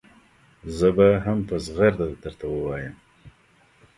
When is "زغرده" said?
1.65-2.07